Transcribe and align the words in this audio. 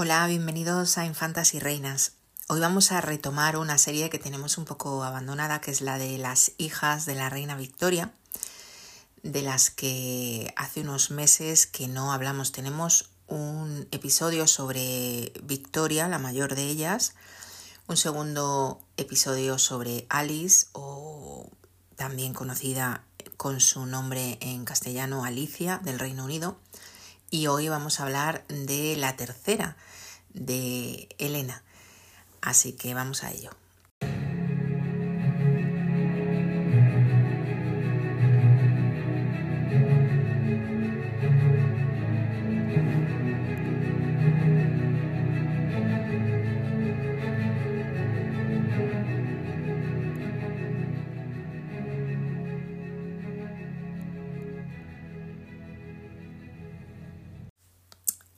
Hola, 0.00 0.24
bienvenidos 0.28 0.96
a 0.96 1.06
Infantas 1.06 1.54
y 1.54 1.58
Reinas. 1.58 2.12
Hoy 2.46 2.60
vamos 2.60 2.92
a 2.92 3.00
retomar 3.00 3.56
una 3.56 3.78
serie 3.78 4.10
que 4.10 4.20
tenemos 4.20 4.56
un 4.56 4.64
poco 4.64 5.02
abandonada, 5.02 5.60
que 5.60 5.72
es 5.72 5.80
la 5.80 5.98
de 5.98 6.18
las 6.18 6.52
hijas 6.56 7.04
de 7.04 7.16
la 7.16 7.28
reina 7.28 7.56
Victoria, 7.56 8.12
de 9.24 9.42
las 9.42 9.70
que 9.70 10.54
hace 10.56 10.82
unos 10.82 11.10
meses 11.10 11.66
que 11.66 11.88
no 11.88 12.12
hablamos. 12.12 12.52
Tenemos 12.52 13.10
un 13.26 13.88
episodio 13.90 14.46
sobre 14.46 15.32
Victoria, 15.42 16.06
la 16.06 16.20
mayor 16.20 16.54
de 16.54 16.68
ellas, 16.68 17.16
un 17.88 17.96
segundo 17.96 18.80
episodio 18.98 19.58
sobre 19.58 20.06
Alice, 20.10 20.68
o 20.74 21.50
también 21.96 22.34
conocida 22.34 23.02
con 23.36 23.58
su 23.58 23.84
nombre 23.84 24.38
en 24.42 24.64
castellano 24.64 25.24
Alicia, 25.24 25.80
del 25.82 25.98
Reino 25.98 26.24
Unido, 26.24 26.56
y 27.30 27.46
hoy 27.46 27.68
vamos 27.68 28.00
a 28.00 28.04
hablar 28.04 28.44
de 28.48 28.96
la 28.96 29.16
tercera, 29.16 29.76
de 30.32 31.08
Elena. 31.18 31.62
Así 32.40 32.72
que 32.72 32.94
vamos 32.94 33.24
a 33.24 33.30
ello. 33.30 33.50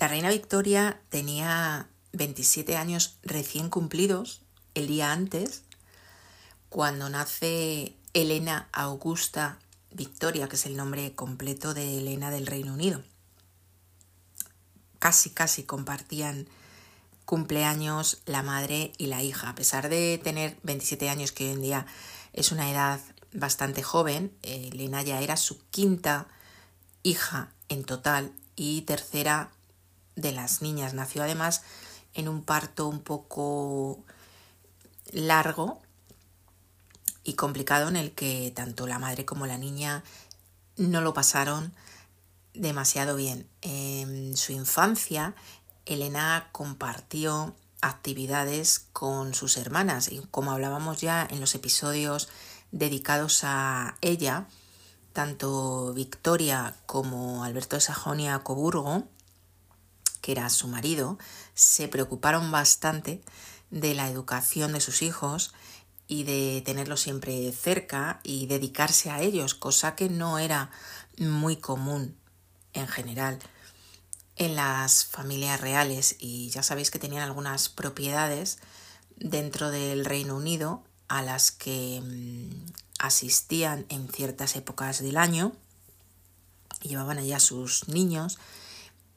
La 0.01 0.09
reina 0.09 0.31
Victoria 0.31 0.99
tenía 1.11 1.87
27 2.13 2.79
años 2.79 3.19
recién 3.23 3.69
cumplidos 3.69 4.41
el 4.75 4.87
día 4.87 5.12
antes, 5.12 5.62
cuando 6.70 7.11
nace 7.11 7.95
Elena 8.15 8.70
Augusta 8.73 9.59
Victoria, 9.91 10.48
que 10.48 10.57
es 10.57 10.65
el 10.65 10.79
nombre 10.79 11.15
completo 11.15 11.75
de 11.75 11.98
Elena 11.98 12.31
del 12.31 12.47
Reino 12.47 12.73
Unido. 12.73 13.03
Casi, 14.98 15.29
casi 15.29 15.65
compartían 15.65 16.48
cumpleaños 17.27 18.23
la 18.25 18.42
madre 18.42 18.95
y 18.97 19.09
la 19.09 19.23
hija. 19.23 19.51
A 19.51 19.55
pesar 19.55 19.91
de 19.91 20.17
tener 20.17 20.57
27 20.62 21.11
años, 21.11 21.31
que 21.31 21.45
hoy 21.45 21.53
en 21.53 21.61
día 21.61 21.87
es 22.33 22.53
una 22.53 22.70
edad 22.70 23.01
bastante 23.35 23.83
joven, 23.83 24.33
Elena 24.41 25.03
ya 25.03 25.20
era 25.20 25.37
su 25.37 25.61
quinta 25.69 26.27
hija 27.03 27.53
en 27.69 27.85
total 27.85 28.33
y 28.57 28.81
tercera 28.83 29.51
de 30.21 30.33
las 30.33 30.63
niñas. 30.63 30.95
Nació 30.95 31.23
además 31.23 31.63
en 32.15 32.29
un 32.29 32.43
parto 32.43 32.89
un 32.89 33.01
poco 33.01 34.05
largo 35.13 35.81
y 37.25 37.35
complicado 37.35 37.89
en 37.89 37.97
el 37.97 38.13
que 38.13 38.53
tanto 38.55 38.87
la 38.87 38.98
madre 38.98 39.25
como 39.25 39.47
la 39.47 39.59
niña 39.59 40.03
no 40.77 41.01
lo 41.01 41.15
pasaron 41.15 41.73
demasiado 42.55 43.17
bien. 43.17 43.48
En 43.63 44.37
su 44.37 44.53
infancia, 44.53 45.35
Elena 45.87 46.48
compartió 46.53 47.55
actividades 47.81 48.87
con 48.93 49.35
sus 49.35 49.57
hermanas 49.57 50.11
y 50.11 50.21
como 50.31 50.53
hablábamos 50.53 51.01
ya 51.01 51.27
en 51.31 51.41
los 51.41 51.55
episodios 51.55 52.29
dedicados 52.73 53.41
a 53.45 53.97
ella, 54.01 54.47
tanto 55.13 55.93
Victoria 55.95 56.77
como 56.87 57.45
Alberto 57.45 57.77
de 57.77 57.81
Sajonia-Coburgo 57.81 59.05
que 60.21 60.33
era 60.33 60.49
su 60.51 60.69
marido, 60.69 61.19
se 61.55 61.89
preocuparon 61.89 62.51
bastante 62.51 63.21
de 63.71 63.95
la 63.95 64.09
educación 64.09 64.73
de 64.73 64.81
sus 64.81 65.03
hijos 65.03 65.53
y 66.09 66.25
de 66.25 66.63
tenerlos 66.65 67.01
siempre 67.01 67.53
cerca 67.53 68.21
y 68.25 68.47
dedicarse 68.47 69.11
a 69.11 69.20
ellos, 69.20 69.55
cosa 69.55 69.95
que 69.95 70.09
no 70.09 70.39
era 70.39 70.70
muy 71.19 71.57
común 71.57 72.17
en 72.73 72.89
general 72.89 73.39
en 74.41 74.57
las 74.57 75.05
familias 75.05 75.61
reales. 75.61 76.17
Y 76.19 76.48
ya 76.51 76.63
sabéis 76.63 76.91
que 76.91 76.98
tenían 76.98 77.23
algunas 77.23 77.69
propiedades 77.69 78.59
dentro 79.17 79.70
del 79.70 80.05
Reino 80.05 80.35
Unido 80.36 80.83
a 81.09 81.23
las 81.23 81.53
que 81.53 82.01
mm, 82.03 82.73
asistían 82.98 83.86
en 83.89 84.09
ciertas 84.09 84.57
épocas 84.57 85.03
del 85.03 85.17
año. 85.17 85.53
Llevaban 86.80 87.19
allá 87.19 87.36
a 87.36 87.41
sus 87.41 87.89
niños 87.89 88.39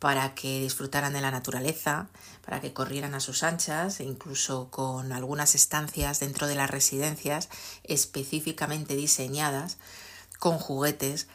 para 0.03 0.35
que 0.35 0.59
disfrutaran 0.59 1.13
de 1.13 1.21
la 1.21 1.31
naturaleza, 1.31 2.09
para 2.45 2.59
que 2.59 2.73
corrieran 2.73 3.15
a 3.15 3.21
sus 3.21 3.41
anchas, 3.41 4.01
e 4.01 4.03
incluso 4.03 4.69
con 4.69 5.13
algunas 5.13 5.55
estancias 5.55 6.19
dentro 6.19 6.45
de 6.45 6.55
las 6.55 6.69
residencias 6.69 7.47
específicamente 7.85 8.97
diseñadas 8.97 9.77
con 10.39 10.57
juguetes 10.59 11.29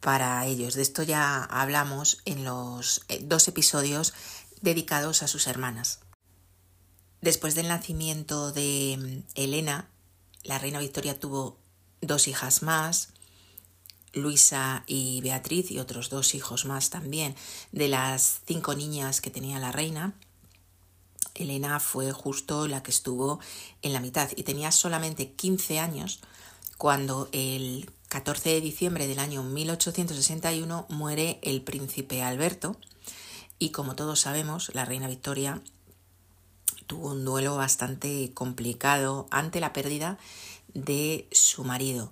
para 0.00 0.44
ellos. 0.46 0.74
De 0.74 0.82
esto 0.82 1.04
ya 1.04 1.44
hablamos 1.44 2.20
en 2.24 2.42
los 2.42 3.02
eh, 3.06 3.20
dos 3.22 3.46
episodios 3.46 4.14
dedicados 4.62 5.22
a 5.22 5.28
sus 5.28 5.46
hermanas. 5.46 6.00
Después 7.20 7.54
del 7.54 7.68
nacimiento 7.68 8.50
de 8.50 8.98
mm, 8.98 9.40
Elena, 9.40 9.90
la 10.42 10.58
reina 10.58 10.80
Victoria 10.80 11.20
tuvo 11.20 11.56
dos 12.00 12.26
hijas 12.26 12.64
más, 12.64 13.10
Luisa 14.12 14.84
y 14.86 15.20
Beatriz 15.20 15.70
y 15.70 15.78
otros 15.78 16.10
dos 16.10 16.34
hijos 16.34 16.64
más 16.64 16.90
también 16.90 17.34
de 17.72 17.88
las 17.88 18.40
cinco 18.46 18.74
niñas 18.74 19.20
que 19.20 19.30
tenía 19.30 19.58
la 19.58 19.72
reina. 19.72 20.14
Elena 21.34 21.78
fue 21.80 22.12
justo 22.12 22.66
la 22.66 22.82
que 22.82 22.90
estuvo 22.90 23.38
en 23.82 23.92
la 23.92 24.00
mitad 24.00 24.28
y 24.36 24.42
tenía 24.42 24.72
solamente 24.72 25.32
15 25.32 25.78
años 25.78 26.20
cuando 26.76 27.28
el 27.32 27.90
14 28.08 28.50
de 28.50 28.60
diciembre 28.60 29.06
del 29.06 29.18
año 29.18 29.42
1861 29.42 30.86
muere 30.88 31.38
el 31.42 31.62
príncipe 31.62 32.22
Alberto 32.22 32.76
y 33.58 33.70
como 33.70 33.94
todos 33.94 34.20
sabemos 34.20 34.74
la 34.74 34.84
reina 34.84 35.08
Victoria 35.08 35.60
tuvo 36.86 37.10
un 37.10 37.24
duelo 37.24 37.56
bastante 37.56 38.32
complicado 38.32 39.26
ante 39.30 39.60
la 39.60 39.72
pérdida 39.72 40.18
de 40.74 41.28
su 41.32 41.64
marido 41.64 42.10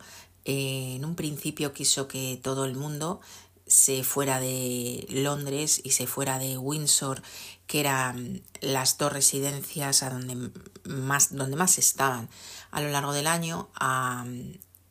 en 0.49 1.05
un 1.05 1.17
principio 1.17 1.73
quiso 1.73 2.07
que 2.07 2.41
todo 2.41 2.65
el 2.65 2.77
mundo 2.77 3.21
se 3.67 4.05
fuera 4.05 4.39
de 4.39 5.05
Londres 5.11 5.81
y 5.83 5.91
se 5.91 6.07
fuera 6.07 6.39
de 6.39 6.57
Windsor, 6.57 7.21
que 7.67 7.81
eran 7.81 8.43
las 8.61 8.97
dos 8.97 9.13
residencias 9.13 10.05
a 10.05 10.11
donde 10.11 10.53
más, 10.85 11.35
donde 11.35 11.57
más 11.57 11.79
estaban 11.79 12.29
a 12.71 12.81
lo 12.81 12.89
largo 12.91 13.13
del 13.13 13.27
año, 13.27 13.69
a 13.75 14.25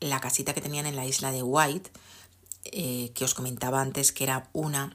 la 0.02 0.20
casita 0.20 0.54
que 0.54 0.60
tenían 0.60 0.88
en 0.88 0.98
la 0.98 1.06
isla 1.06 1.32
de 1.32 1.42
White, 1.42 1.90
eh, 2.66 3.12
que 3.16 3.24
os 3.24 3.34
comentaba 3.34 3.80
antes 3.80 4.12
que 4.12 4.26
era 4.26 4.50
una 4.52 4.94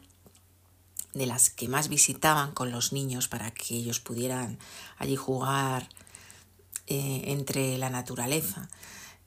de 1.15 1.25
las 1.25 1.49
que 1.49 1.69
más 1.69 1.89
visitaban 1.89 2.53
con 2.53 2.71
los 2.71 2.93
niños 2.93 3.29
para 3.29 3.51
que 3.51 3.77
ellos 3.77 3.99
pudieran 3.99 4.59
allí 4.99 5.17
jugar 5.17 5.89
eh, 6.87 7.23
entre 7.27 7.79
la 7.79 7.89
naturaleza. 7.89 8.69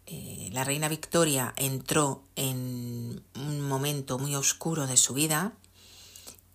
Eh, 0.06 0.50
la 0.52 0.64
reina 0.64 0.90
Victoria 0.90 1.54
entró 1.56 2.24
en 2.36 3.24
un 3.36 3.62
momento 3.62 4.20
muy 4.20 4.36
oscuro 4.36 4.86
de 4.88 4.98
su 4.98 5.14
vida 5.14 5.54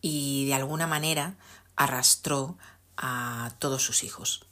y 0.00 0.46
de 0.46 0.54
alguna 0.54 0.86
manera 0.86 1.36
arrastró 1.76 2.58
a 2.96 3.52
todos 3.58 3.82
sus 3.82 4.04
hijos. 4.04 4.44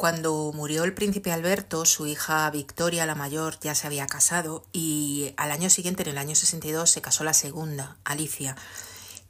Cuando 0.00 0.50
murió 0.54 0.84
el 0.84 0.94
príncipe 0.94 1.30
Alberto, 1.30 1.84
su 1.84 2.06
hija 2.06 2.48
Victoria, 2.50 3.04
la 3.04 3.14
mayor, 3.14 3.58
ya 3.60 3.74
se 3.74 3.86
había 3.86 4.06
casado 4.06 4.64
y 4.72 5.34
al 5.36 5.50
año 5.50 5.68
siguiente, 5.68 6.04
en 6.04 6.08
el 6.08 6.18
año 6.18 6.34
62, 6.34 6.88
se 6.88 7.02
casó 7.02 7.22
la 7.22 7.34
segunda, 7.34 7.98
Alicia, 8.04 8.56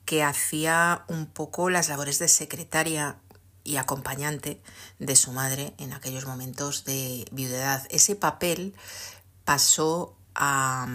que 0.05 0.23
hacía 0.23 1.05
un 1.09 1.27
poco 1.27 1.71
las 1.71 1.89
labores 1.89 2.21
de 2.21 2.29
secretaria 2.29 3.17
y 3.65 3.77
acompañante 3.77 4.61
de 4.99 5.17
su 5.17 5.33
madre 5.33 5.75
en 5.79 5.93
aquellos 5.93 6.27
momentos 6.27 6.85
de 6.85 7.27
viudedad. 7.31 7.87
Ese 7.91 8.17
papel 8.17 8.75
pasó 9.45 10.17
a, 10.35 10.87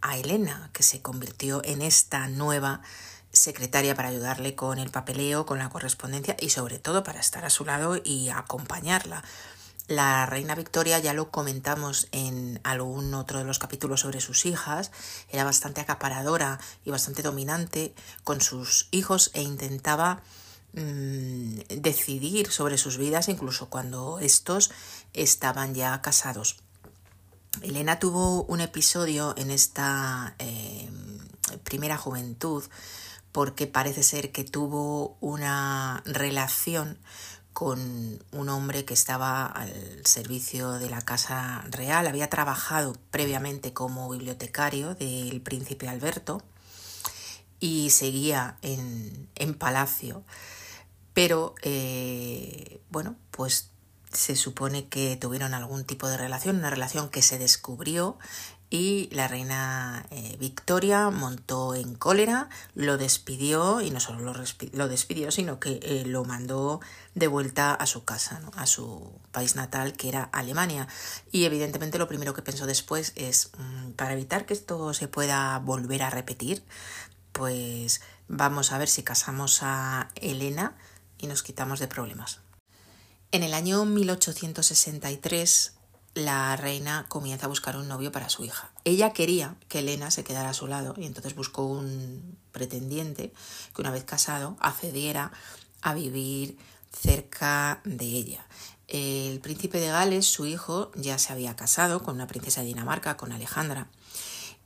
a 0.00 0.18
Elena, 0.18 0.70
que 0.72 0.82
se 0.82 1.02
convirtió 1.02 1.62
en 1.64 1.82
esta 1.82 2.28
nueva 2.28 2.80
secretaria 3.32 3.94
para 3.94 4.08
ayudarle 4.08 4.54
con 4.54 4.78
el 4.78 4.90
papeleo, 4.90 5.44
con 5.46 5.58
la 5.58 5.68
correspondencia 5.68 6.36
y 6.40 6.50
sobre 6.50 6.78
todo 6.78 7.02
para 7.02 7.20
estar 7.20 7.44
a 7.44 7.50
su 7.50 7.64
lado 7.64 8.00
y 8.02 8.28
acompañarla. 8.30 9.22
La 9.86 10.24
reina 10.24 10.54
Victoria, 10.54 10.98
ya 10.98 11.12
lo 11.12 11.30
comentamos 11.30 12.08
en 12.10 12.58
algún 12.64 13.12
otro 13.12 13.38
de 13.38 13.44
los 13.44 13.58
capítulos 13.58 14.00
sobre 14.00 14.22
sus 14.22 14.46
hijas, 14.46 14.90
era 15.28 15.44
bastante 15.44 15.82
acaparadora 15.82 16.58
y 16.86 16.90
bastante 16.90 17.20
dominante 17.20 17.94
con 18.22 18.40
sus 18.40 18.88
hijos 18.92 19.30
e 19.34 19.42
intentaba 19.42 20.22
Mm, 20.76 21.60
decidir 21.82 22.50
sobre 22.50 22.78
sus 22.78 22.98
vidas 22.98 23.28
incluso 23.28 23.70
cuando 23.70 24.18
estos 24.18 24.72
estaban 25.12 25.72
ya 25.72 26.02
casados. 26.02 26.56
Elena 27.62 28.00
tuvo 28.00 28.42
un 28.42 28.60
episodio 28.60 29.34
en 29.36 29.52
esta 29.52 30.34
eh, 30.40 30.90
primera 31.62 31.96
juventud 31.96 32.64
porque 33.30 33.68
parece 33.68 34.02
ser 34.02 34.32
que 34.32 34.42
tuvo 34.42 35.16
una 35.20 36.02
relación 36.06 36.98
con 37.52 38.20
un 38.32 38.48
hombre 38.48 38.84
que 38.84 38.94
estaba 38.94 39.46
al 39.46 40.04
servicio 40.04 40.72
de 40.72 40.90
la 40.90 41.02
Casa 41.02 41.64
Real, 41.70 42.08
había 42.08 42.28
trabajado 42.28 42.96
previamente 43.12 43.72
como 43.72 44.10
bibliotecario 44.10 44.96
del 44.96 45.40
príncipe 45.40 45.88
Alberto 45.88 46.42
y 47.60 47.90
seguía 47.90 48.56
en, 48.62 49.28
en 49.36 49.54
palacio, 49.54 50.24
pero 51.14 51.54
eh, 51.62 52.80
bueno, 52.90 53.16
pues 53.30 53.70
se 54.12 54.36
supone 54.36 54.88
que 54.88 55.16
tuvieron 55.16 55.54
algún 55.54 55.84
tipo 55.84 56.08
de 56.08 56.16
relación, 56.16 56.56
una 56.56 56.70
relación 56.70 57.08
que 57.08 57.22
se 57.22 57.38
descubrió 57.38 58.18
y 58.70 59.08
la 59.12 59.28
reina 59.28 60.04
eh, 60.10 60.36
Victoria 60.40 61.10
montó 61.10 61.76
en 61.76 61.94
cólera, 61.94 62.48
lo 62.74 62.96
despidió 62.96 63.80
y 63.80 63.90
no 63.90 64.00
solo 64.00 64.34
lo, 64.72 64.88
despidió, 64.88 65.30
sino 65.30 65.60
que 65.60 65.78
eh, 65.82 66.04
lo 66.06 66.24
mandó 66.24 66.80
de 67.14 67.28
vuelta 67.28 67.72
a 67.72 67.86
su 67.86 68.04
casa, 68.04 68.40
a 68.56 68.66
su 68.66 69.12
país 69.30 69.54
natal, 69.54 69.92
que 69.92 70.08
era 70.08 70.24
Alemania. 70.24 70.88
Y 71.30 71.44
evidentemente 71.44 71.98
lo 71.98 72.08
primero 72.08 72.34
que 72.34 72.42
pensó 72.42 72.66
después 72.66 73.12
es, 73.14 73.52
mm, 73.56 73.92
para 73.92 74.14
evitar 74.14 74.44
que 74.44 74.54
esto 74.54 74.92
se 74.92 75.06
pueda 75.06 75.56
volver 75.60 76.02
a 76.02 76.10
repetir, 76.10 76.64
pues 77.30 78.00
vamos 78.26 78.72
a 78.72 78.78
ver 78.78 78.88
si 78.88 79.04
casamos 79.04 79.60
a 79.62 80.10
Elena 80.16 80.74
y 81.18 81.26
nos 81.26 81.42
quitamos 81.42 81.80
de 81.80 81.88
problemas. 81.88 82.40
En 83.32 83.42
el 83.42 83.54
año 83.54 83.84
1863 83.84 85.72
la 86.14 86.54
reina 86.56 87.06
comienza 87.08 87.46
a 87.46 87.48
buscar 87.48 87.76
un 87.76 87.88
novio 87.88 88.12
para 88.12 88.28
su 88.28 88.44
hija. 88.44 88.70
Ella 88.84 89.12
quería 89.12 89.56
que 89.68 89.80
Elena 89.80 90.10
se 90.10 90.22
quedara 90.24 90.50
a 90.50 90.54
su 90.54 90.66
lado 90.66 90.94
y 90.96 91.06
entonces 91.06 91.34
buscó 91.34 91.64
un 91.64 92.38
pretendiente 92.52 93.32
que 93.74 93.82
una 93.82 93.90
vez 93.90 94.04
casado 94.04 94.56
accediera 94.60 95.32
a 95.82 95.94
vivir 95.94 96.56
cerca 96.92 97.80
de 97.84 98.04
ella. 98.04 98.46
El 98.86 99.40
príncipe 99.40 99.80
de 99.80 99.88
Gales, 99.88 100.26
su 100.26 100.46
hijo, 100.46 100.92
ya 100.94 101.18
se 101.18 101.32
había 101.32 101.56
casado 101.56 102.02
con 102.02 102.14
una 102.14 102.26
princesa 102.26 102.60
de 102.60 102.68
Dinamarca, 102.68 103.16
con 103.16 103.32
Alejandra. 103.32 103.88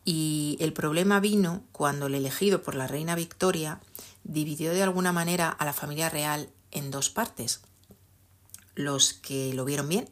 Y 0.04 0.56
el 0.60 0.72
problema 0.72 1.20
vino 1.20 1.62
cuando 1.72 2.06
el 2.06 2.14
elegido 2.14 2.62
por 2.62 2.74
la 2.74 2.86
reina 2.86 3.14
Victoria 3.14 3.80
dividió 4.28 4.72
de 4.72 4.84
alguna 4.84 5.10
manera 5.10 5.48
a 5.48 5.64
la 5.64 5.72
familia 5.72 6.08
real 6.08 6.50
en 6.70 6.92
dos 6.92 7.10
partes. 7.10 7.60
Los 8.76 9.14
que 9.14 9.52
lo 9.54 9.64
vieron 9.64 9.88
bien 9.88 10.08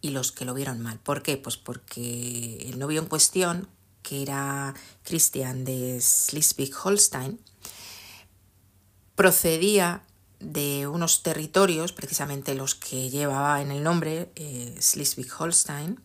y 0.00 0.10
los 0.10 0.32
que 0.32 0.46
lo 0.46 0.54
vieron 0.54 0.80
mal. 0.80 0.98
¿Por 0.98 1.22
qué? 1.22 1.36
Pues 1.36 1.58
porque 1.58 2.68
el 2.68 2.78
novio 2.78 3.02
en 3.02 3.08
cuestión, 3.08 3.68
que 4.02 4.22
era 4.22 4.72
Christian 5.04 5.64
de 5.64 5.98
Schleswig-Holstein, 6.00 7.38
procedía 9.14 10.02
de 10.38 10.86
unos 10.86 11.22
territorios, 11.22 11.92
precisamente 11.92 12.54
los 12.54 12.74
que 12.74 13.10
llevaba 13.10 13.60
en 13.62 13.70
el 13.70 13.82
nombre 13.82 14.30
eh, 14.36 14.76
Schleswig-Holstein, 14.78 15.98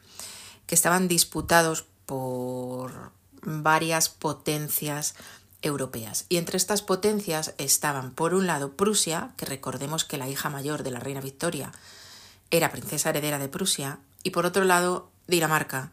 que 0.66 0.76
estaban 0.76 1.08
disputados 1.08 1.86
por 2.06 3.12
varias 3.44 4.10
potencias 4.10 5.16
europeas. 5.62 6.26
Y 6.30 6.38
entre 6.38 6.58
estas 6.58 6.82
potencias 6.82 7.54
estaban, 7.58 8.12
por 8.12 8.34
un 8.34 8.48
lado, 8.48 8.76
Prusia, 8.76 9.34
que 9.38 9.46
recordemos 9.46 10.06
que 10.06 10.18
la 10.18 10.30
hija 10.30 10.50
mayor 10.50 10.84
de 10.84 10.92
la 10.92 11.00
reina 11.00 11.22
Victoria 11.22 11.72
era 12.50 12.72
princesa 12.72 13.10
heredera 13.10 13.40
de 13.40 13.50
Prusia, 13.50 14.00
y 14.24 14.32
por 14.32 14.46
otro 14.46 14.66
lado 14.66 15.12
Dinamarca, 15.28 15.92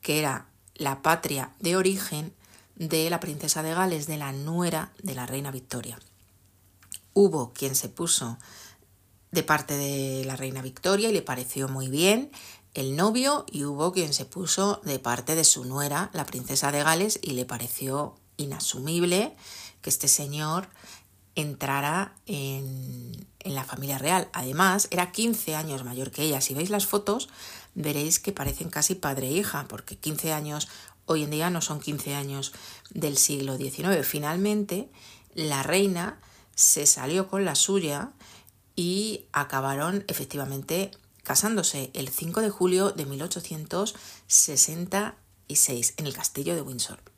que 0.00 0.18
era 0.18 0.46
la 0.74 1.02
patria 1.02 1.52
de 1.60 1.76
origen 1.76 2.34
de 2.76 3.08
la 3.08 3.20
princesa 3.20 3.62
de 3.62 3.74
Gales, 3.74 4.06
de 4.06 4.16
la 4.16 4.32
nuera 4.32 4.92
de 5.02 5.14
la 5.14 5.26
reina 5.26 5.50
Victoria. 5.50 5.98
Hubo 7.12 7.52
quien 7.52 7.74
se 7.74 7.88
puso 7.88 8.38
de 9.30 9.42
parte 9.42 9.76
de 9.76 10.24
la 10.24 10.36
reina 10.36 10.62
Victoria 10.62 11.08
y 11.08 11.12
le 11.12 11.22
pareció 11.22 11.68
muy 11.68 11.88
bien 11.88 12.30
el 12.74 12.96
novio 12.96 13.46
y 13.50 13.64
hubo 13.64 13.92
quien 13.92 14.12
se 14.12 14.24
puso 14.24 14.80
de 14.84 14.98
parte 14.98 15.36
de 15.36 15.44
su 15.44 15.64
nuera, 15.64 16.10
la 16.12 16.26
princesa 16.26 16.72
de 16.72 16.82
Gales, 16.82 17.20
y 17.22 17.32
le 17.32 17.44
pareció 17.44 18.16
inasumible 18.36 19.34
que 19.82 19.90
este 19.90 20.08
señor 20.08 20.68
entrara 21.34 22.14
en, 22.26 23.26
en 23.40 23.54
la 23.54 23.64
familia 23.64 23.98
real. 23.98 24.28
Además, 24.32 24.88
era 24.90 25.12
15 25.12 25.54
años 25.54 25.84
mayor 25.84 26.10
que 26.10 26.22
ella. 26.22 26.40
Si 26.40 26.54
veis 26.54 26.70
las 26.70 26.86
fotos, 26.86 27.28
veréis 27.74 28.18
que 28.18 28.32
parecen 28.32 28.70
casi 28.70 28.94
padre 28.94 29.28
e 29.28 29.32
hija, 29.32 29.66
porque 29.68 29.96
15 29.96 30.32
años 30.32 30.68
hoy 31.06 31.24
en 31.24 31.30
día 31.30 31.50
no 31.50 31.60
son 31.60 31.80
15 31.80 32.14
años 32.14 32.52
del 32.90 33.18
siglo 33.18 33.56
XIX. 33.56 34.06
Finalmente, 34.06 34.88
la 35.34 35.62
reina 35.62 36.20
se 36.54 36.86
salió 36.86 37.28
con 37.28 37.44
la 37.44 37.56
suya 37.56 38.12
y 38.76 39.26
acabaron 39.32 40.04
efectivamente 40.08 40.90
casándose 41.22 41.90
el 41.94 42.08
5 42.08 42.40
de 42.40 42.50
julio 42.50 42.90
de 42.92 43.06
1866 43.06 45.94
en 45.96 46.06
el 46.06 46.14
castillo 46.14 46.54
de 46.54 46.62
Windsor. 46.62 47.13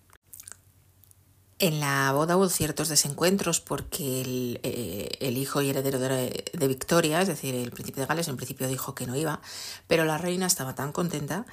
En 1.58 1.80
la 1.80 2.12
boda 2.12 2.36
hubo 2.36 2.50
ciertos 2.50 2.90
desencuentros 2.90 3.60
porque 3.60 4.20
el, 4.20 4.60
eh, 4.62 5.32
hijo 5.34 5.62
y 5.62 5.70
heredero 5.70 5.98
de, 5.98 6.68
Victoria, 6.68 7.22
es 7.22 7.28
decir, 7.28 7.54
el 7.54 7.70
príncipe 7.70 8.00
de 8.00 8.06
Gales, 8.06 8.28
en 8.28 8.36
principio 8.36 8.68
dijo 8.68 8.94
que 8.94 9.06
no 9.06 9.16
iba, 9.16 9.40
pero 9.86 10.04
la 10.04 10.18
reina 10.18 10.46
estaba 10.46 10.74
tan 10.74 10.92
contenta 10.92 11.46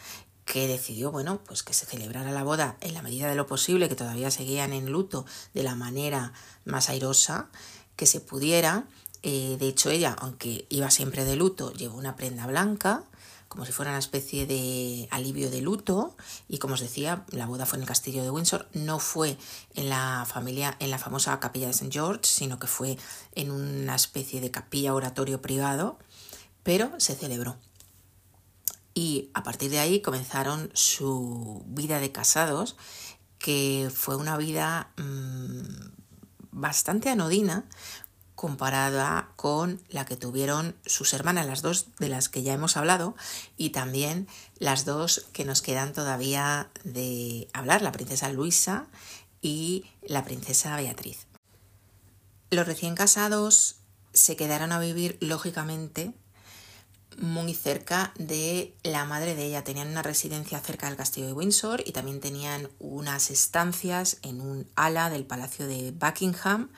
que 0.43 0.67
decidió, 0.67 1.09
bueno, 1.09 1.39
pues 1.45 1.63
que 1.63 1.73
se 1.73 1.85
celebrara 1.85 2.31
la 2.31 2.43
boda 2.43 2.75
en 2.81 2.93
la 2.93 3.01
medida 3.01 3.29
de 3.29 3.35
lo 3.35 3.47
posible, 3.47 3.87
que 3.87 3.95
todavía 3.95 4.29
seguían 4.29 4.73
en 4.73 4.91
luto 4.91 5.25
de 5.53 5.63
la 5.63 5.75
manera 5.75 6.33
más 6.65 6.89
airosa 6.89 7.47
que 7.95 8.05
se 8.05 8.19
pudiera. 8.19 8.83
Eh, 9.21 9.55
de 9.57 9.69
hecho, 9.69 9.89
ella, 9.89 10.17
aunque 10.19 10.65
iba 10.67 10.91
siempre 10.91 11.23
de 11.23 11.37
luto, 11.37 11.71
llevó 11.71 11.97
una 11.97 12.17
prenda 12.17 12.45
blanca, 12.45 13.05
como 13.53 13.67
si 13.67 13.71
fuera 13.71 13.91
una 13.91 13.99
especie 13.99 14.47
de 14.47 15.07
alivio 15.11 15.51
de 15.51 15.61
luto 15.61 16.17
y 16.49 16.57
como 16.57 16.73
os 16.73 16.79
decía, 16.79 17.23
la 17.29 17.45
boda 17.45 17.67
fue 17.67 17.77
en 17.77 17.83
el 17.83 17.87
castillo 17.87 18.23
de 18.23 18.31
Windsor, 18.31 18.67
no 18.73 18.97
fue 18.97 19.37
en 19.75 19.89
la 19.89 20.25
familia, 20.27 20.75
en 20.79 20.89
la 20.89 20.97
famosa 20.97 21.39
capilla 21.39 21.67
de 21.67 21.73
St. 21.73 21.91
George, 21.91 22.21
sino 22.23 22.57
que 22.57 22.65
fue 22.65 22.97
en 23.35 23.51
una 23.51 23.93
especie 23.93 24.41
de 24.41 24.49
capilla 24.49 24.95
oratorio 24.95 25.39
privado, 25.39 25.99
pero 26.63 26.99
se 26.99 27.13
celebró. 27.13 27.55
Y 28.95 29.29
a 29.35 29.43
partir 29.43 29.69
de 29.69 29.77
ahí 29.77 30.01
comenzaron 30.01 30.71
su 30.73 31.63
vida 31.67 31.99
de 31.99 32.11
casados, 32.11 32.75
que 33.37 33.91
fue 33.93 34.15
una 34.15 34.35
vida 34.35 34.91
mmm, 34.97 35.61
bastante 36.49 37.11
anodina, 37.11 37.65
comparada 38.43 39.29
con 39.37 39.81
la 39.87 40.03
que 40.03 40.17
tuvieron 40.17 40.75
sus 40.85 41.13
hermanas, 41.13 41.45
las 41.45 41.61
dos 41.61 41.87
de 41.97 42.09
las 42.09 42.27
que 42.27 42.43
ya 42.43 42.51
hemos 42.51 42.75
hablado, 42.75 43.15
y 43.55 43.69
también 43.69 44.27
las 44.57 44.83
dos 44.83 45.27
que 45.31 45.45
nos 45.45 45.61
quedan 45.61 45.93
todavía 45.93 46.69
de 46.83 47.47
hablar, 47.53 47.81
la 47.81 47.93
princesa 47.93 48.27
Luisa 48.33 48.87
y 49.41 49.85
la 50.01 50.25
princesa 50.25 50.75
Beatriz. 50.75 51.25
Los 52.51 52.67
recién 52.67 52.95
casados 52.95 53.77
se 54.11 54.35
quedaron 54.35 54.73
a 54.73 54.79
vivir, 54.81 55.17
lógicamente, 55.21 56.11
muy 57.17 57.53
cerca 57.53 58.11
de 58.17 58.75
la 58.83 59.05
madre 59.05 59.35
de 59.35 59.45
ella. 59.45 59.63
Tenían 59.63 59.87
una 59.87 60.01
residencia 60.01 60.59
cerca 60.59 60.87
del 60.87 60.97
castillo 60.97 61.27
de 61.27 61.33
Windsor 61.33 61.81
y 61.85 61.93
también 61.93 62.19
tenían 62.19 62.69
unas 62.79 63.31
estancias 63.31 64.17
en 64.21 64.41
un 64.41 64.67
ala 64.75 65.09
del 65.09 65.23
palacio 65.23 65.65
de 65.65 65.91
Buckingham 65.91 66.71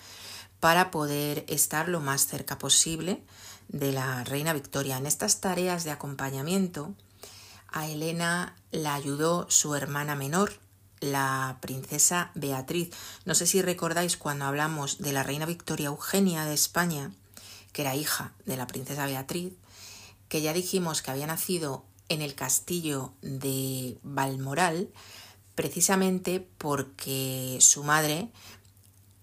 para 0.60 0.92
poder 0.92 1.46
estar 1.48 1.90
lo 1.90 2.00
más 2.00 2.28
cerca 2.28 2.58
posible 2.58 3.24
de 3.68 3.92
la 3.92 4.24
reina 4.24 4.54
Victoria. 4.54 4.98
En 4.98 5.06
estas 5.06 5.42
tareas 5.42 5.84
de 5.84 5.92
acompañamiento, 5.92 6.94
a 7.68 7.88
Elena 7.88 8.56
la 8.72 8.94
ayudó 8.94 9.48
su 9.50 9.76
hermana 9.76 10.16
menor, 10.16 10.54
la 11.00 11.58
princesa 11.62 12.32
Beatriz. 12.36 12.90
No 13.26 13.36
sé 13.36 13.48
si 13.48 13.62
recordáis 13.62 14.18
cuando 14.18 14.46
hablamos 14.46 15.00
de 15.00 15.12
la 15.12 15.24
reina 15.24 15.46
Victoria 15.46 15.88
Eugenia 15.88 16.46
de 16.46 16.54
España, 16.54 17.12
que 17.74 17.82
era 17.82 17.96
hija 17.96 18.34
de 18.46 18.58
la 18.58 18.68
princesa 18.68 19.06
Beatriz, 19.06 19.54
que 20.30 20.42
ya 20.42 20.54
dijimos 20.54 21.02
que 21.02 21.12
había 21.12 21.28
nacido 21.28 21.86
en 22.10 22.22
el 22.22 22.36
castillo 22.36 23.14
de 23.22 23.98
Balmoral, 24.04 24.90
precisamente 25.56 26.48
porque 26.58 27.58
su 27.62 27.84
madre 27.84 28.30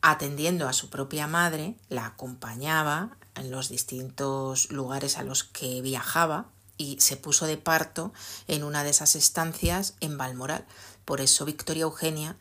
atendiendo 0.02 0.68
a 0.68 0.72
su 0.72 0.90
propia 0.90 1.26
madre, 1.26 1.76
la 1.88 2.06
acompañaba 2.06 3.16
en 3.34 3.50
los 3.50 3.68
distintos 3.68 4.70
lugares 4.70 5.16
a 5.16 5.22
los 5.22 5.44
que 5.44 5.80
viajaba 5.80 6.50
y 6.76 6.98
se 7.00 7.16
puso 7.16 7.46
de 7.46 7.56
parto 7.56 8.12
en 8.48 8.64
una 8.64 8.84
de 8.84 8.90
esas 8.90 9.14
estancias 9.14 9.94
en 10.00 10.18
Balmoral. 10.18 10.66
Por 11.04 11.20
eso 11.20 11.44
Victoria 11.44 11.84
Eugenia 11.84 12.36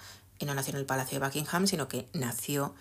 no 0.46 0.54
nació 0.54 0.74
en 0.74 0.80
el 0.80 0.86
Palacio 0.86 1.20
de 1.20 1.26
Buckingham, 1.26 1.68
sino 1.68 1.88
que 1.88 2.10
nació 2.14 2.74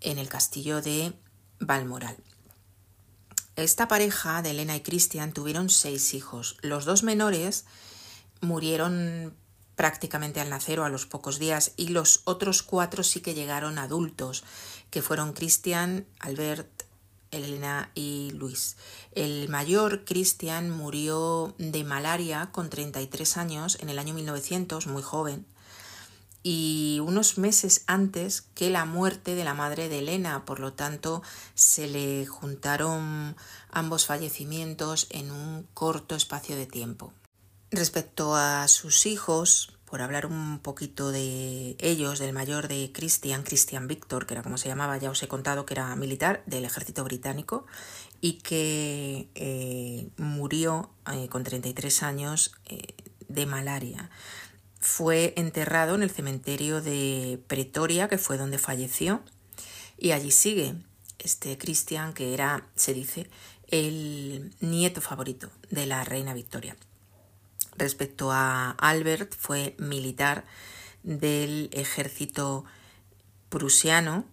en 0.00 0.18
el 0.18 0.28
castillo 0.28 0.80
de 0.80 1.12
Balmoral. 1.58 2.16
Esta 3.56 3.88
pareja 3.88 4.40
de 4.42 4.50
Elena 4.50 4.76
y 4.76 4.82
Christian 4.82 5.32
tuvieron 5.32 5.68
seis 5.68 6.14
hijos. 6.14 6.56
Los 6.62 6.84
dos 6.84 7.02
menores 7.02 7.64
murieron 8.40 9.34
prácticamente 9.78 10.40
al 10.40 10.50
nacer 10.50 10.80
o 10.80 10.84
a 10.84 10.88
los 10.88 11.06
pocos 11.06 11.38
días 11.38 11.70
y 11.76 11.88
los 11.88 12.22
otros 12.24 12.64
cuatro 12.64 13.04
sí 13.04 13.20
que 13.20 13.34
llegaron 13.34 13.78
adultos, 13.78 14.42
que 14.90 15.02
fueron 15.02 15.34
Christian, 15.34 16.04
Albert, 16.18 16.82
Elena 17.30 17.92
y 17.94 18.32
Luis. 18.32 18.76
El 19.12 19.48
mayor, 19.48 20.04
Christian, 20.04 20.68
murió 20.68 21.54
de 21.58 21.84
malaria 21.84 22.48
con 22.50 22.70
33 22.70 23.36
años 23.36 23.78
en 23.80 23.88
el 23.88 24.00
año 24.00 24.14
1900, 24.14 24.88
muy 24.88 25.02
joven, 25.02 25.46
y 26.42 27.00
unos 27.04 27.38
meses 27.38 27.84
antes 27.86 28.42
que 28.56 28.70
la 28.70 28.84
muerte 28.84 29.36
de 29.36 29.44
la 29.44 29.54
madre 29.54 29.88
de 29.88 30.00
Elena, 30.00 30.44
por 30.44 30.58
lo 30.58 30.72
tanto 30.72 31.22
se 31.54 31.86
le 31.86 32.26
juntaron 32.26 33.36
ambos 33.70 34.06
fallecimientos 34.06 35.06
en 35.10 35.30
un 35.30 35.68
corto 35.72 36.16
espacio 36.16 36.56
de 36.56 36.66
tiempo. 36.66 37.12
Respecto 37.70 38.34
a 38.34 38.66
sus 38.66 39.04
hijos, 39.04 39.78
por 39.84 40.00
hablar 40.00 40.26
un 40.26 40.58
poquito 40.58 41.12
de 41.12 41.76
ellos, 41.78 42.18
del 42.18 42.32
mayor 42.32 42.68
de 42.68 42.90
Christian, 42.92 43.42
Christian 43.42 43.88
Victor, 43.88 44.26
que 44.26 44.34
era 44.34 44.42
como 44.42 44.58
se 44.58 44.68
llamaba, 44.68 44.96
ya 44.96 45.10
os 45.10 45.22
he 45.22 45.28
contado 45.28 45.66
que 45.66 45.74
era 45.74 45.94
militar 45.96 46.42
del 46.46 46.64
ejército 46.64 47.04
británico 47.04 47.66
y 48.20 48.34
que 48.34 49.28
eh, 49.34 50.08
murió 50.16 50.90
eh, 51.12 51.28
con 51.28 51.44
33 51.44 52.02
años 52.02 52.52
eh, 52.66 52.94
de 53.28 53.46
malaria. 53.46 54.10
Fue 54.80 55.34
enterrado 55.36 55.94
en 55.94 56.02
el 56.02 56.10
cementerio 56.10 56.80
de 56.80 57.42
Pretoria, 57.48 58.08
que 58.08 58.18
fue 58.18 58.38
donde 58.38 58.58
falleció, 58.58 59.22
y 59.98 60.12
allí 60.12 60.30
sigue 60.30 60.74
este 61.18 61.58
Christian, 61.58 62.14
que 62.14 62.32
era, 62.32 62.66
se 62.76 62.94
dice, 62.94 63.28
el 63.66 64.54
nieto 64.60 65.00
favorito 65.00 65.50
de 65.70 65.86
la 65.86 66.04
reina 66.04 66.32
Victoria. 66.32 66.76
Respecto 67.78 68.32
a 68.32 68.72
Albert, 68.72 69.34
fue 69.38 69.76
militar 69.78 70.44
del 71.04 71.70
ejército 71.72 72.64
prusiano 73.48 74.24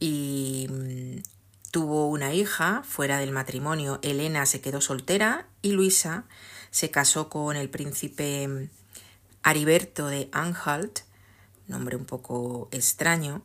y 0.00 0.66
mm, 0.70 1.22
tuvo 1.70 2.08
una 2.08 2.32
hija 2.32 2.82
fuera 2.88 3.18
del 3.18 3.32
matrimonio. 3.32 3.98
Elena 4.02 4.46
se 4.46 4.62
quedó 4.62 4.80
soltera 4.80 5.46
y 5.60 5.72
Luisa 5.72 6.24
se 6.70 6.90
casó 6.90 7.28
con 7.28 7.56
el 7.56 7.68
príncipe 7.68 8.48
mm, 8.48 8.70
Ariberto 9.42 10.06
de 10.06 10.30
Anhalt, 10.32 11.00
nombre 11.66 11.96
un 11.96 12.06
poco 12.06 12.70
extraño, 12.72 13.42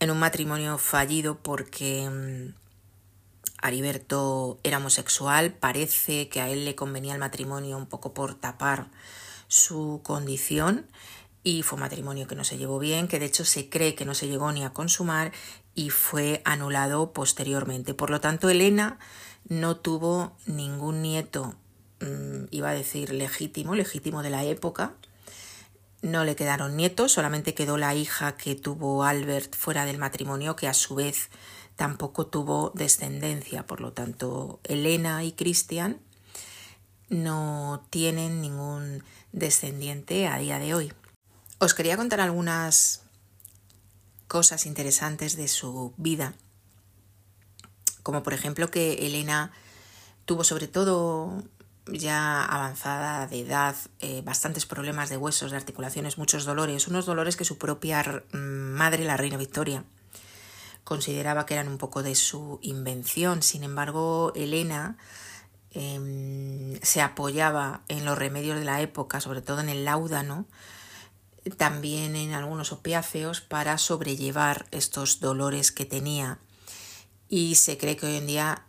en 0.00 0.10
un 0.10 0.18
matrimonio 0.18 0.78
fallido 0.78 1.42
porque 1.42 2.50
Ariberto 3.62 4.58
era 4.64 4.78
homosexual, 4.78 5.54
parece 5.54 6.28
que 6.28 6.40
a 6.40 6.50
él 6.50 6.64
le 6.64 6.74
convenía 6.74 7.14
el 7.14 7.20
matrimonio 7.20 7.78
un 7.78 7.86
poco 7.86 8.12
por 8.12 8.34
tapar 8.34 8.88
su 9.48 10.00
condición 10.02 10.86
y 11.44 11.62
fue 11.62 11.76
un 11.76 11.80
matrimonio 11.80 12.26
que 12.26 12.34
no 12.34 12.44
se 12.44 12.58
llevó 12.58 12.78
bien, 12.78 13.08
que 13.08 13.18
de 13.18 13.26
hecho 13.26 13.44
se 13.44 13.68
cree 13.68 13.94
que 13.94 14.04
no 14.04 14.14
se 14.14 14.28
llegó 14.28 14.52
ni 14.52 14.64
a 14.64 14.70
consumar 14.70 15.32
y 15.74 15.90
fue 15.90 16.42
anulado 16.44 17.12
posteriormente. 17.12 17.94
Por 17.94 18.10
lo 18.10 18.20
tanto, 18.20 18.48
Elena 18.48 18.98
no 19.48 19.76
tuvo 19.76 20.36
ningún 20.46 21.02
nieto, 21.02 21.54
mm, 22.00 22.44
iba 22.50 22.70
a 22.70 22.74
decir 22.74 23.12
legítimo, 23.12 23.74
legítimo 23.74 24.22
de 24.22 24.30
la 24.30 24.44
época. 24.44 24.94
No 26.00 26.24
le 26.24 26.36
quedaron 26.36 26.76
nietos, 26.76 27.12
solamente 27.12 27.54
quedó 27.54 27.76
la 27.76 27.94
hija 27.94 28.36
que 28.36 28.54
tuvo 28.54 29.04
Albert 29.04 29.54
fuera 29.54 29.84
del 29.84 29.98
matrimonio, 29.98 30.56
que 30.56 30.68
a 30.68 30.74
su 30.74 30.94
vez 30.94 31.30
tampoco 31.76 32.26
tuvo 32.26 32.70
descendencia, 32.74 33.66
por 33.66 33.80
lo 33.80 33.92
tanto 33.92 34.60
Elena 34.64 35.24
y 35.24 35.32
Cristian 35.32 36.00
no 37.08 37.86
tienen 37.90 38.40
ningún 38.40 39.04
descendiente 39.32 40.26
a 40.28 40.38
día 40.38 40.58
de 40.58 40.74
hoy. 40.74 40.92
Os 41.58 41.74
quería 41.74 41.96
contar 41.96 42.20
algunas 42.20 43.02
cosas 44.26 44.66
interesantes 44.66 45.36
de 45.36 45.48
su 45.48 45.92
vida, 45.96 46.34
como 48.02 48.22
por 48.22 48.32
ejemplo 48.32 48.70
que 48.70 49.06
Elena 49.06 49.52
tuvo 50.24 50.42
sobre 50.42 50.68
todo 50.68 51.42
ya 51.86 52.44
avanzada 52.44 53.26
de 53.26 53.40
edad, 53.40 53.76
eh, 54.00 54.22
bastantes 54.24 54.66
problemas 54.66 55.10
de 55.10 55.16
huesos, 55.16 55.50
de 55.50 55.56
articulaciones, 55.56 56.16
muchos 56.16 56.44
dolores, 56.44 56.88
unos 56.88 57.06
dolores 57.06 57.36
que 57.36 57.44
su 57.44 57.58
propia 57.58 58.24
madre, 58.32 59.04
la 59.04 59.16
reina 59.16 59.36
Victoria, 59.36 59.84
consideraba 60.84 61.46
que 61.46 61.54
eran 61.54 61.68
un 61.68 61.78
poco 61.78 62.02
de 62.02 62.14
su 62.14 62.58
invención. 62.62 63.42
Sin 63.42 63.64
embargo, 63.64 64.32
Elena 64.34 64.96
em, 65.70 66.78
se 66.82 67.00
apoyaba 67.00 67.82
en 67.88 68.04
los 68.04 68.18
remedios 68.18 68.58
de 68.58 68.64
la 68.64 68.80
época, 68.80 69.20
sobre 69.20 69.42
todo 69.42 69.60
en 69.60 69.68
el 69.68 69.84
láudano, 69.84 70.46
también 71.56 72.14
en 72.16 72.34
algunos 72.34 72.72
opiáceos 72.72 73.40
para 73.40 73.78
sobrellevar 73.78 74.66
estos 74.70 75.20
dolores 75.20 75.72
que 75.72 75.84
tenía. 75.84 76.38
Y 77.28 77.56
se 77.56 77.78
cree 77.78 77.96
que 77.96 78.06
hoy 78.06 78.16
en 78.16 78.26
día 78.26 78.66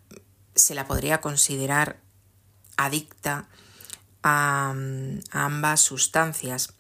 se 0.55 0.75
la 0.75 0.88
podría 0.88 1.22
considerar 1.22 2.00
adicta 2.77 3.48
a, 4.24 4.74
ambas 5.32 5.82
sustancias. 5.82 6.74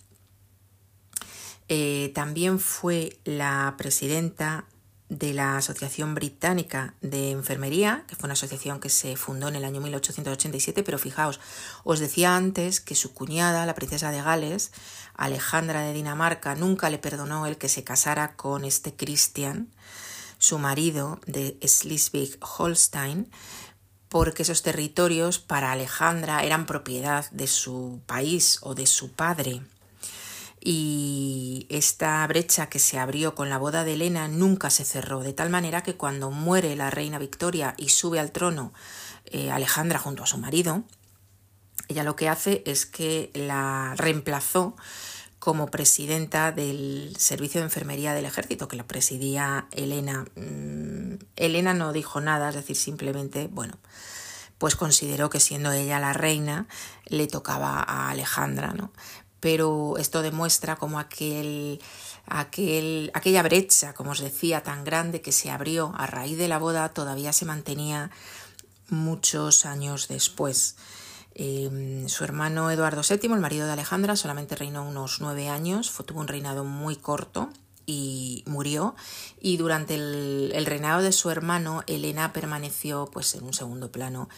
Eh, 1.69 2.11
también 2.13 2.59
fue 2.59 3.19
la 3.25 3.75
presidenta 3.77 4.65
de 5.17 5.33
la 5.33 5.57
Asociación 5.57 6.15
Británica 6.15 6.95
de 7.01 7.31
Enfermería, 7.31 8.03
que 8.07 8.15
fue 8.15 8.27
una 8.27 8.33
asociación 8.33 8.79
que 8.79 8.89
se 8.89 9.15
fundó 9.15 9.47
en 9.47 9.55
el 9.55 9.65
año 9.65 9.79
1887, 9.81 10.83
pero 10.83 10.97
fijaos, 10.97 11.39
os 11.83 11.99
decía 11.99 12.35
antes 12.35 12.79
que 12.79 12.95
su 12.95 13.13
cuñada, 13.13 13.65
la 13.65 13.75
princesa 13.75 14.11
de 14.11 14.21
Gales, 14.21 14.71
Alejandra 15.13 15.81
de 15.81 15.93
Dinamarca, 15.93 16.55
nunca 16.55 16.89
le 16.89 16.97
perdonó 16.97 17.45
el 17.45 17.57
que 17.57 17.69
se 17.69 17.83
casara 17.83 18.35
con 18.35 18.65
este 18.65 18.95
Christian, 18.95 19.69
su 20.39 20.57
marido 20.57 21.19
de 21.27 21.59
Schleswig-Holstein, 21.61 23.29
porque 24.09 24.43
esos 24.43 24.63
territorios 24.63 25.39
para 25.39 25.71
Alejandra 25.71 26.43
eran 26.43 26.65
propiedad 26.65 27.29
de 27.31 27.47
su 27.47 28.01
país 28.05 28.59
o 28.61 28.75
de 28.75 28.87
su 28.87 29.11
padre 29.11 29.61
y 30.65 31.67
esta 31.69 32.25
brecha 32.25 32.67
que 32.67 32.79
se 32.79 32.97
abrió 32.97 33.35
con 33.35 33.49
la 33.49 33.57
boda 33.57 33.83
de 33.83 33.95
Elena 33.95 34.29
nunca 34.29 34.69
se 34.69 34.85
cerró, 34.85 35.21
de 35.21 35.33
tal 35.33 35.49
manera 35.49 35.83
que 35.83 35.95
cuando 35.95 36.31
muere 36.31 36.77
la 36.77 36.89
reina 36.89 37.19
Victoria 37.19 37.73
y 37.77 37.89
sube 37.89 38.19
al 38.19 38.31
trono 38.31 38.73
eh, 39.25 39.51
Alejandra 39.51 39.99
junto 39.99 40.23
a 40.23 40.27
su 40.27 40.37
marido, 40.37 40.83
ella 41.89 42.03
lo 42.03 42.15
que 42.15 42.29
hace 42.29 42.63
es 42.65 42.85
que 42.85 43.29
la 43.33 43.93
reemplazó 43.97 44.77
como 45.37 45.67
presidenta 45.67 46.53
del 46.53 47.13
servicio 47.17 47.59
de 47.59 47.65
enfermería 47.65 48.13
del 48.13 48.23
ejército, 48.23 48.69
que 48.69 48.77
la 48.77 48.87
presidía 48.87 49.67
Elena. 49.71 50.23
Mm, 50.37 51.15
Elena 51.35 51.73
no 51.73 51.91
dijo 51.91 52.21
nada, 52.21 52.47
es 52.47 52.55
decir, 52.55 52.77
simplemente, 52.77 53.47
bueno, 53.51 53.77
pues 54.57 54.77
consideró 54.77 55.29
que 55.29 55.41
siendo 55.41 55.73
ella 55.73 55.99
la 55.99 56.13
reina 56.13 56.67
le 57.07 57.27
tocaba 57.27 57.83
a 57.85 58.11
Alejandra, 58.11 58.73
¿no? 58.73 58.93
Pero 59.43 59.97
esto 59.97 60.21
demuestra 60.21 60.77
como 60.77 60.99
aquel, 60.99 61.81
aquel, 62.27 63.11
aquella 63.13 63.43
brecha, 63.43 63.93
como 63.93 64.11
os 64.11 64.21
decía, 64.21 64.63
tan 64.63 64.85
grande 64.85 65.19
que 65.19 65.33
se 65.33 65.51
abrió 65.51 65.91
a 65.97 66.07
raíz 66.07 66.37
de 66.37 66.47
la 66.47 66.59
boda 66.59 66.87
todavía 66.93 67.33
se 67.33 67.43
mantenía 67.43 68.09
muchos 68.87 69.65
años 69.65 70.07
después. 70.07 70.77
Em, 71.35 72.07
su 72.07 72.23
hermano 72.23 72.71
Eduardo 72.71 73.01
VII, 73.01 73.33
el 73.33 73.41
marido 73.41 73.65
de 73.65 73.73
Alejandra, 73.73 74.15
solamente 74.15 74.55
reinó 74.55 74.87
unos 74.87 75.19
nueve 75.19 75.49
años, 75.49 75.91
fue, 75.91 76.05
tuvo 76.05 76.21
un 76.21 76.29
reinado 76.29 76.63
muy 76.63 76.95
corto 76.95 77.49
y 77.85 78.45
murió 78.47 78.95
y 79.41 79.57
durante 79.57 79.95
el, 79.95 80.53
el, 80.55 80.65
reinado 80.65 81.01
de 81.01 81.11
su 81.11 81.29
hermano 81.31 81.83
Elena 81.87 82.31
permaneció 82.31 83.09
pues 83.11 83.35
en 83.35 83.43
un 83.43 83.53
segundo 83.53 83.91
plano 83.91 84.29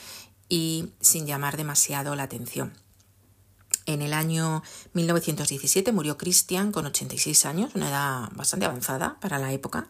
y 0.49 0.93
sin 0.99 1.27
llamar 1.27 1.57
demasiado 1.57 2.15
la 2.15 2.23
atención. 2.23 2.84
En 3.85 4.01
el 4.01 4.13
año 4.13 4.63
1917 4.93 5.91
murió 5.91 6.17
Christian 6.17 6.71
con 6.71 6.85
86 6.85 7.45
años, 7.45 7.75
una 7.75 7.89
edad 7.89 8.29
bastante 8.35 8.65
avanzada 8.65 9.19
para 9.19 9.37
la 9.37 9.53
época, 9.53 9.89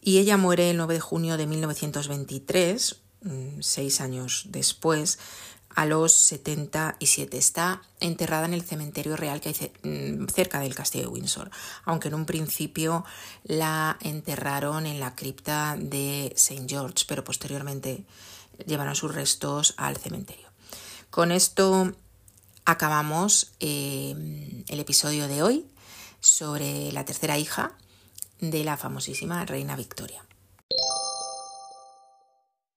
y 0.00 0.18
ella 0.18 0.36
muere 0.36 0.70
el 0.70 0.76
9 0.76 0.94
de 0.94 1.00
junio 1.00 1.36
de 1.36 1.46
1923, 1.46 3.00
mm, 3.22 3.60
seis 3.60 4.00
años 4.00 4.44
después, 4.50 5.18
a 5.74 5.86
los 5.86 6.12
77. 6.12 7.36
Está 7.36 7.82
enterrada 8.00 8.46
en 8.46 8.54
el 8.54 8.62
cementerio 8.62 9.16
real 9.16 9.40
que 9.40 9.48
hay 9.48 9.72
mm, 9.82 10.26
cerca 10.28 10.60
del 10.60 10.74
castillo 10.74 11.04
de 11.04 11.10
Windsor, 11.10 11.50
aunque 11.84 12.08
en 12.08 12.14
un 12.14 12.26
principio 12.26 13.04
la 13.42 13.96
enterraron 14.00 14.86
en 14.86 15.00
la 15.00 15.14
cripta 15.14 15.76
de 15.78 16.32
St. 16.36 16.66
George, 16.68 17.04
pero 17.08 17.24
posteriormente 17.24 18.04
llevaron 18.66 18.94
sus 18.94 19.14
restos 19.14 19.74
al 19.76 19.96
cementerio. 19.96 20.48
Con 21.10 21.32
esto 21.32 21.92
acabamos 22.64 23.52
eh, 23.60 24.64
el 24.68 24.80
episodio 24.80 25.28
de 25.28 25.42
hoy 25.42 25.66
sobre 26.20 26.92
la 26.92 27.04
tercera 27.04 27.38
hija 27.38 27.72
de 28.40 28.64
la 28.64 28.76
famosísima 28.76 29.44
reina 29.44 29.76
Victoria. 29.76 30.24